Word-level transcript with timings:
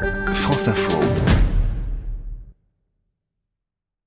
France 0.00 0.68
Info. 0.68 0.98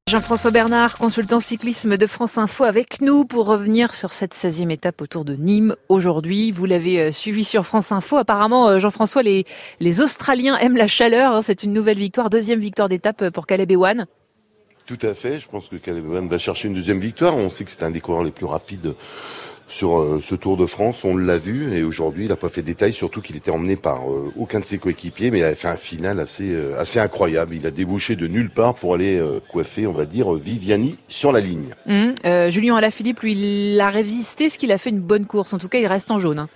Jean-François 0.10 0.52
Bernard, 0.52 0.98
consultant 0.98 1.40
cyclisme 1.40 1.98
de 1.98 2.06
France 2.06 2.38
Info 2.38 2.64
avec 2.64 3.02
nous 3.02 3.26
pour 3.26 3.46
revenir 3.46 3.94
sur 3.94 4.14
cette 4.14 4.34
16e 4.34 4.72
étape 4.72 5.02
autour 5.02 5.26
de 5.26 5.36
Nîmes 5.36 5.76
aujourd'hui. 5.90 6.52
Vous 6.52 6.66
l'avez 6.66 7.00
euh, 7.00 7.12
suivi 7.12 7.44
sur 7.44 7.66
France 7.66 7.92
Info. 7.92 8.18
Apparemment, 8.18 8.70
euh, 8.70 8.80
Jean-François, 8.80 9.24
les, 9.24 9.46
les 9.80 10.02
Australiens 10.02 10.58
aiment 10.58 10.78
la 10.78 10.88
chaleur. 10.88 11.34
hein. 11.34 11.42
C'est 11.42 11.64
une 11.64 11.74
nouvelle 11.74 11.98
victoire, 11.98 12.30
deuxième 12.30 12.60
victoire 12.60 12.90
d'étape 12.90 13.30
pour 13.30 13.46
Caleb 13.48 13.72
Ewan. 13.72 14.06
Tout 14.86 15.00
à 15.04 15.14
fait. 15.14 15.40
Je 15.40 15.48
pense 15.48 15.68
que 15.68 15.78
Caleb 15.78 16.06
Ewan 16.06 16.28
va 16.28 16.38
chercher 16.38 16.68
une 16.68 16.74
deuxième 16.74 17.00
victoire. 17.00 17.38
On 17.38 17.50
sait 17.50 17.64
que 17.64 17.72
c'est 17.72 17.84
un 17.84 17.92
des 17.92 18.02
coureurs 18.02 18.24
les 18.24 18.32
plus 18.32 18.46
rapides 18.46 18.96
sur 19.68 20.00
euh, 20.00 20.20
ce 20.22 20.36
Tour 20.36 20.58
de 20.58 20.66
France. 20.66 21.04
On 21.04 21.16
l'a 21.18 21.38
vu 21.38 21.74
et 21.76 21.84
aujourd'hui, 21.84 22.26
il 22.26 22.30
n'a 22.30 22.36
pas 22.36 22.50
fait 22.50 22.62
de 22.62 22.68
détails, 22.68 22.94
surtout 22.94 23.22
qu'il 23.22 23.36
était 23.36 23.52
emmené 23.52 23.76
par 23.76 24.12
euh, 24.12 24.32
aucun 24.38 24.60
de 24.60 24.66
ses 24.66 24.78
coéquipiers, 24.78 25.32
mais 25.32 25.40
il 25.40 25.44
a 25.44 25.56
fait 25.56 25.68
un 25.68 25.76
final 25.76 26.20
assez 26.20 26.54
euh, 26.54 26.80
assez 26.80 27.00
incroyable. 27.00 27.56
Il 27.56 27.66
a 27.66 27.72
débouché 27.72 28.16
de 28.16 28.28
nulle 28.28 28.50
part 28.50 28.76
pour 28.76 28.94
aller 28.94 29.22
coiffer, 29.52 29.88
on 29.88 29.94
va 29.94 30.06
dire, 30.06 30.32
Viviani 30.34 30.96
sur 31.08 31.32
la 31.32 31.40
ligne. 31.40 31.74
Euh, 32.26 32.50
Julien 32.50 32.76
Alaphilippe, 32.76 33.22
lui, 33.22 33.34
il 33.74 33.80
a 33.82 33.90
résisté. 33.90 34.50
Ce 34.50 34.58
qu'il 34.58 34.72
a 34.72 34.78
fait 34.78 34.90
une 34.90 35.00
bonne 35.00 35.26
course. 35.26 35.54
En 35.54 35.58
tout 35.58 35.70
cas, 35.70 35.80
il 35.80 35.88
reste 35.88 36.12
en 36.12 36.20
jaune. 36.20 36.40
hein. 36.40 36.50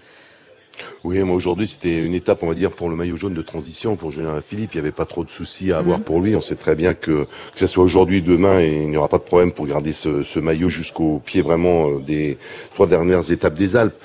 Oui, 1.04 1.20
moi 1.24 1.36
aujourd'hui 1.36 1.68
c'était 1.68 1.98
une 2.00 2.14
étape, 2.14 2.44
on 2.44 2.48
va 2.48 2.54
dire, 2.54 2.72
pour 2.72 2.90
le 2.90 2.96
maillot 2.96 3.16
jaune 3.16 3.34
de 3.34 3.42
transition 3.42 3.96
pour 3.96 4.12
Julien 4.12 4.36
Philippe. 4.46 4.74
Il 4.74 4.78
n'y 4.78 4.82
avait 4.82 4.92
pas 4.92 5.06
trop 5.06 5.24
de 5.24 5.30
soucis 5.30 5.72
à 5.72 5.78
avoir 5.80 6.00
pour 6.00 6.20
lui. 6.22 6.36
On 6.36 6.42
sait 6.42 6.56
très 6.56 6.76
bien 6.76 6.94
que 6.94 7.24
que 7.26 7.60
ce 7.60 7.68
soit 7.68 7.84
aujourd'hui, 7.84 8.22
demain, 8.22 8.60
et 8.60 8.74
il 8.84 8.90
n'y 8.90 8.98
aura 8.98 9.08
pas 9.08 9.18
de 9.18 9.24
problème 9.24 9.52
pour 9.52 9.66
garder 9.68 9.92
ce, 9.92 10.24
ce 10.24 10.40
maillot 10.40 10.70
jusqu'au 10.70 11.20
pied 11.24 11.42
vraiment 11.42 11.90
euh, 11.90 12.00
des 12.00 12.38
trois 12.74 12.88
dernières 12.88 13.32
étapes 13.32 13.54
des 13.56 13.76
Alpes. 13.76 13.96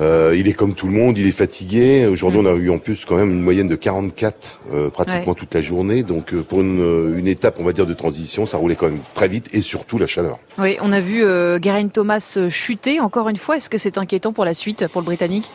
Euh, 0.00 0.34
il 0.36 0.48
est 0.48 0.52
comme 0.54 0.74
tout 0.74 0.86
le 0.86 0.92
monde, 0.92 1.18
il 1.18 1.26
est 1.26 1.30
fatigué. 1.32 2.06
Aujourd'hui, 2.06 2.40
on 2.42 2.46
a 2.46 2.54
eu 2.56 2.70
en 2.70 2.78
plus 2.78 3.04
quand 3.04 3.16
même 3.16 3.30
une 3.30 3.42
moyenne 3.42 3.68
de 3.68 3.76
44 3.76 4.60
euh, 4.72 4.90
pratiquement 4.90 5.32
Ouais. 5.32 5.34
toute 5.38 5.54
la 5.54 5.60
journée. 5.60 6.02
Donc 6.02 6.32
euh, 6.32 6.42
pour 6.42 6.60
une, 6.62 7.14
une 7.18 7.28
étape, 7.28 7.56
on 7.60 7.64
va 7.64 7.72
dire, 7.72 7.86
de 7.86 7.94
transition, 7.94 8.46
ça 8.46 8.56
roulait 8.56 8.74
quand 8.76 8.88
même 8.88 8.98
très 9.14 9.28
vite 9.28 9.48
et 9.52 9.60
surtout 9.60 9.98
la 9.98 10.06
chaleur. 10.06 10.38
Oui, 10.58 10.76
on 10.80 10.92
a 10.92 11.00
vu 11.00 11.22
euh, 11.24 11.60
Geraint 11.60 11.88
Thomas 11.88 12.34
euh, 12.36 12.48
chuter 12.50 13.00
encore 13.00 13.28
une 13.28 13.36
fois. 13.36 13.56
Est-ce 13.58 13.68
que 13.70 13.78
c'est 13.78 13.98
inquiétant 13.98 14.32
pour 14.32 14.44
la 14.44 14.54
suite, 14.54 14.86
pour 14.88 15.02
le 15.02 15.06
Britannique? 15.06 15.50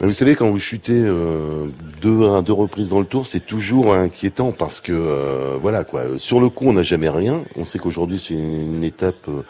Vous 0.00 0.12
savez, 0.12 0.36
quand 0.36 0.48
vous 0.48 0.60
chutez 0.60 0.92
euh, 0.94 1.66
deux 2.00 2.28
à 2.28 2.40
deux 2.42 2.52
reprises 2.52 2.88
dans 2.88 3.00
le 3.00 3.06
tour, 3.06 3.26
c'est 3.26 3.44
toujours 3.44 3.94
inquiétant 3.94 4.52
parce 4.52 4.80
que 4.80 4.92
euh, 4.92 5.56
voilà 5.60 5.82
quoi. 5.82 6.02
Sur 6.18 6.40
le 6.40 6.48
coup, 6.48 6.66
on 6.68 6.74
n'a 6.74 6.84
jamais 6.84 7.08
rien. 7.08 7.42
On 7.56 7.64
sait 7.64 7.80
qu'aujourd'hui 7.80 8.22
c'est 8.24 8.34
une 8.34 8.84
étape, 8.84 9.28
euh, 9.28 9.42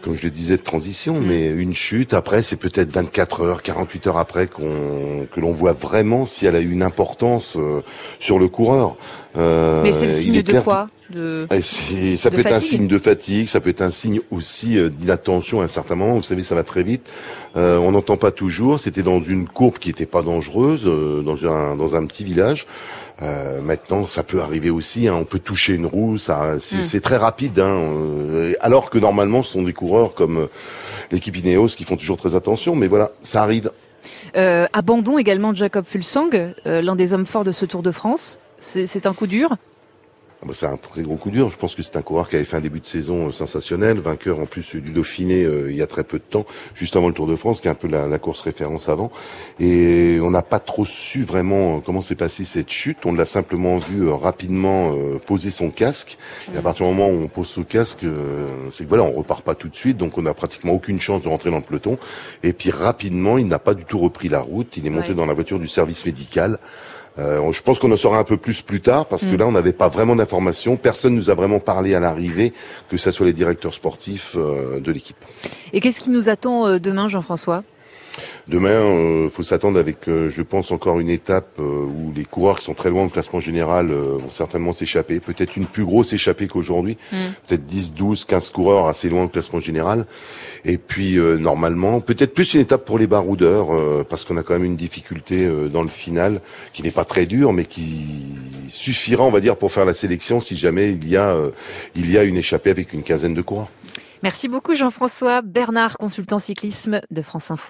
comme 0.00 0.14
je 0.14 0.24
le 0.24 0.30
disais, 0.30 0.56
de 0.56 0.62
transition, 0.62 1.20
mais 1.20 1.48
une 1.48 1.74
chute 1.74 2.14
après, 2.14 2.42
c'est 2.42 2.56
peut-être 2.56 2.92
24 2.92 3.40
heures, 3.42 3.62
48 3.62 4.06
heures 4.06 4.18
après 4.18 4.46
qu'on 4.46 5.26
que 5.26 5.40
l'on 5.40 5.52
voit 5.52 5.72
vraiment 5.72 6.24
si 6.24 6.46
elle 6.46 6.54
a 6.54 6.60
eu 6.60 6.70
une 6.70 6.84
importance 6.84 7.54
euh, 7.56 7.82
sur 8.20 8.38
le 8.38 8.46
coureur. 8.46 8.96
Euh, 9.36 9.82
Mais 9.82 9.92
c'est 9.92 10.06
le 10.06 10.12
signe 10.12 10.40
de 10.40 10.60
quoi? 10.60 10.88
De... 11.10 11.46
c'est- 11.60 12.16
ça 12.16 12.30
De 12.30 12.36
peut 12.36 12.40
être 12.42 12.52
un 12.52 12.60
signe 12.60 12.88
de 12.88 12.98
fatigue, 12.98 13.48
ça 13.48 13.60
peut 13.60 13.70
être 13.70 13.82
un 13.82 13.90
signe 13.90 14.20
aussi 14.30 14.78
euh, 14.78 14.88
d'inattention 14.88 15.60
à 15.60 15.64
un 15.64 15.68
certain 15.68 15.94
moment. 15.94 16.14
Vous 16.14 16.22
savez, 16.22 16.42
ça 16.42 16.54
va 16.54 16.62
très 16.62 16.82
vite. 16.82 17.08
Euh, 17.56 17.76
on 17.78 17.92
n'entend 17.92 18.16
pas 18.16 18.30
toujours. 18.30 18.78
C'était 18.80 19.02
dans 19.02 19.20
une 19.22 19.46
courbe 19.48 19.78
qui 19.78 19.88
n'était 19.88 20.06
pas 20.06 20.22
dangereuse, 20.22 20.84
euh, 20.86 21.22
dans 21.22 21.44
un 21.46 21.76
dans 21.76 21.94
un 21.96 22.06
petit 22.06 22.24
village. 22.24 22.66
Euh, 23.22 23.60
maintenant, 23.60 24.06
ça 24.06 24.22
peut 24.22 24.40
arriver 24.40 24.70
aussi. 24.70 25.06
hein. 25.08 25.14
on 25.14 25.24
peut 25.24 25.38
toucher 25.40 25.74
une 25.74 25.84
roue. 25.86 26.16
Ça, 26.16 26.56
c'est 26.58 26.78
Mm. 26.78 26.82
c'est 26.82 27.00
très 27.00 27.16
rapide. 27.18 27.58
Hein, 27.60 27.66
euh, 27.84 28.52
alors 28.60 28.88
que 28.88 28.98
normalement, 28.98 29.42
ce 29.42 29.52
sont 29.52 29.62
des 29.62 29.74
coureurs 29.74 30.14
comme 30.14 30.38
euh, 30.38 30.46
l'équipe 31.12 31.36
Ineos 31.36 31.66
qui 31.68 31.84
font 31.84 31.96
toujours 31.96 32.16
très 32.16 32.34
attention. 32.34 32.74
Mais 32.76 32.86
voilà, 32.86 33.10
ça 33.22 33.42
arrive. 33.42 33.70
Abandon 34.72 35.18
également 35.18 35.52
de 35.52 35.56
Jacob 35.58 35.84
Fulsang, 35.86 36.30
l'un 36.64 36.96
des 36.96 37.12
hommes 37.12 37.26
forts 37.26 37.44
de 37.44 37.52
ce 37.52 37.64
Tour 37.66 37.82
de 37.82 37.90
France. 37.90 38.38
C'est 38.58 39.06
un 39.06 39.12
coup 39.12 39.26
dur. 39.26 39.56
Ah 40.42 40.46
bah, 40.46 40.52
C'est 40.54 40.66
un 40.66 40.78
très 40.78 41.02
gros 41.02 41.16
coup 41.16 41.30
dur. 41.30 41.50
Je 41.50 41.58
pense 41.58 41.74
que 41.74 41.82
c'est 41.82 41.96
un 41.98 42.02
coureur 42.02 42.28
qui 42.30 42.36
avait 42.36 42.46
fait 42.46 42.56
un 42.56 42.60
début 42.62 42.80
de 42.80 42.86
saison 42.86 43.28
euh, 43.28 43.30
sensationnel, 43.30 43.98
vainqueur 43.98 44.40
en 44.40 44.46
plus 44.46 44.74
du 44.76 44.90
Dauphiné 44.90 45.44
euh, 45.44 45.70
il 45.70 45.76
y 45.76 45.82
a 45.82 45.86
très 45.86 46.02
peu 46.02 46.18
de 46.18 46.24
temps, 46.24 46.46
juste 46.74 46.96
avant 46.96 47.08
le 47.08 47.12
Tour 47.14 47.26
de 47.26 47.36
France, 47.36 47.60
qui 47.60 47.68
est 47.68 47.70
un 47.70 47.74
peu 47.74 47.88
la, 47.88 48.06
la 48.06 48.18
course 48.18 48.40
référence 48.40 48.88
avant. 48.88 49.10
Et 49.58 50.18
on 50.22 50.30
n'a 50.30 50.40
pas 50.40 50.58
trop 50.58 50.86
su 50.86 51.24
vraiment 51.24 51.76
euh, 51.76 51.80
comment 51.84 52.00
s'est 52.00 52.14
passée 52.14 52.44
cette 52.44 52.70
chute. 52.70 52.98
On 53.04 53.12
l'a 53.12 53.26
simplement 53.26 53.76
vu 53.76 54.08
euh, 54.08 54.14
rapidement 54.14 54.94
euh, 54.94 55.18
poser 55.18 55.50
son 55.50 55.70
casque. 55.70 56.16
Et 56.54 56.56
à 56.56 56.62
partir 56.62 56.86
du 56.86 56.92
moment 56.94 57.10
où 57.10 57.22
on 57.22 57.28
pose 57.28 57.46
son 57.48 57.64
casque, 57.64 58.04
euh, 58.04 58.46
c'est 58.70 58.84
que 58.84 58.88
voilà, 58.88 59.04
on 59.04 59.12
repart 59.12 59.42
pas 59.44 59.54
tout 59.54 59.68
de 59.68 59.76
suite, 59.76 59.98
donc 59.98 60.16
on 60.16 60.22
n'a 60.22 60.32
pratiquement 60.32 60.72
aucune 60.72 61.00
chance 61.00 61.22
de 61.22 61.28
rentrer 61.28 61.50
dans 61.50 61.56
le 61.58 61.62
peloton. 61.62 61.98
Et 62.42 62.54
puis 62.54 62.70
rapidement, 62.70 63.36
il 63.36 63.46
n'a 63.46 63.58
pas 63.58 63.74
du 63.74 63.84
tout 63.84 63.98
repris 63.98 64.30
la 64.30 64.40
route. 64.40 64.74
Il 64.78 64.86
est 64.86 64.90
monté 64.90 65.10
Ouais. 65.10 65.14
dans 65.14 65.26
la 65.26 65.34
voiture 65.34 65.58
du 65.58 65.68
service 65.68 66.06
médical. 66.06 66.58
Euh, 67.18 67.52
je 67.52 67.60
pense 67.62 67.78
qu'on 67.78 67.90
en 67.92 67.96
saura 67.96 68.18
un 68.18 68.24
peu 68.24 68.36
plus 68.36 68.62
plus 68.62 68.80
tard 68.80 69.06
parce 69.06 69.26
que 69.26 69.34
Mm. 69.34 69.38
là 69.38 69.46
on 69.48 69.52
n'avait 69.52 69.72
pas 69.72 69.88
vraiment 69.88 70.14
d'informations. 70.16 70.76
Personne 70.76 71.14
nous 71.14 71.28
a 71.30 71.34
vraiment 71.34 71.58
parlé 71.58 71.94
à 71.94 72.00
l'arrivée, 72.00 72.52
que 72.88 72.96
ce 72.96 73.10
soit 73.10 73.26
les 73.26 73.32
directeurs 73.32 73.74
sportifs 73.74 74.36
euh, 74.36 74.80
de 74.80 74.92
l'équipe. 74.92 75.16
Et 75.72 75.80
qu'est-ce 75.80 76.00
qui 76.00 76.10
nous 76.10 76.28
attend 76.28 76.66
euh, 76.66 76.78
demain, 76.78 77.08
Jean-François? 77.08 77.62
Demain, 78.48 79.24
il 79.24 79.30
faut 79.30 79.42
s'attendre 79.42 79.78
avec, 79.78 80.08
euh, 80.08 80.28
je 80.28 80.42
pense, 80.42 80.72
encore 80.72 80.98
une 80.98 81.10
étape 81.10 81.48
euh, 81.58 81.62
où 81.62 82.12
les 82.14 82.24
coureurs 82.24 82.58
qui 82.58 82.64
sont 82.64 82.74
très 82.74 82.90
loin 82.90 83.04
au 83.04 83.08
classement 83.08 83.40
général 83.40 83.90
euh, 83.90 84.16
vont 84.18 84.30
certainement 84.30 84.72
s'échapper. 84.72 85.20
Peut-être 85.20 85.56
une 85.56 85.66
plus 85.66 85.84
grosse 85.84 86.12
échappée 86.12 86.48
qu'aujourd'hui. 86.48 86.96
Mm. 87.12 87.16
Peut-être 87.46 87.64
10, 87.64 87.94
12, 87.94 88.24
15 88.24 88.50
coureurs 88.50 88.86
assez 88.88 89.08
loin 89.08 89.24
au 89.24 89.28
classement 89.28 89.60
général. 89.60 90.06
Et 90.64 90.78
puis, 90.78 91.18
euh, 91.18 91.36
normalement, 91.38 92.00
peut-être 92.00 92.34
plus 92.34 92.54
une 92.54 92.60
étape 92.60 92.84
pour 92.84 92.98
les 92.98 93.06
baroudeurs, 93.06 93.74
euh, 93.74 94.04
parce 94.08 94.24
qu'on 94.24 94.36
a 94.36 94.42
quand 94.42 94.54
même 94.54 94.64
une 94.64 94.76
difficulté 94.76 95.44
euh, 95.44 95.68
dans 95.68 95.82
le 95.82 95.88
final, 95.88 96.40
qui 96.72 96.82
n'est 96.82 96.90
pas 96.90 97.04
très 97.04 97.26
dure, 97.26 97.52
mais 97.52 97.64
qui 97.64 98.06
suffira, 98.68 99.24
on 99.24 99.30
va 99.30 99.40
dire, 99.40 99.56
pour 99.56 99.72
faire 99.72 99.84
la 99.84 99.94
sélection 99.94 100.40
si 100.40 100.56
jamais 100.56 100.90
il 100.90 101.08
y 101.08 101.16
a, 101.16 101.30
euh, 101.30 101.50
il 101.94 102.10
y 102.10 102.18
a 102.18 102.24
une 102.24 102.36
échappée 102.36 102.70
avec 102.70 102.92
une 102.92 103.02
quinzaine 103.02 103.34
de 103.34 103.42
coureurs. 103.42 103.68
Merci 104.22 104.48
beaucoup, 104.48 104.74
Jean-François 104.74 105.40
Bernard, 105.40 105.96
consultant 105.96 106.38
cyclisme 106.38 107.00
de 107.10 107.22
France 107.22 107.50
Info. 107.50 107.68